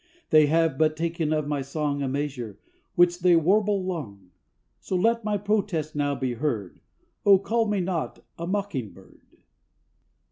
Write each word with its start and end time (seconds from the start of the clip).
They 0.31 0.47
have 0.47 0.79
but 0.79 0.97
taken 0.97 1.31
of 1.31 1.47
my 1.47 1.61
song 1.61 2.01
A 2.01 2.07
measure, 2.07 2.57
which 2.95 3.19
they 3.19 3.35
warble 3.35 3.85
long. 3.85 4.31
So 4.79 4.95
let 4.95 5.23
my 5.23 5.37
protest 5.37 5.95
now 5.95 6.15
be 6.15 6.33
heard— 6.33 6.79
O 7.23 7.37
call 7.37 7.67
me 7.67 7.81
not 7.81 8.25
a 8.35 8.47
Mocking 8.47 8.93
bird! 8.93 9.21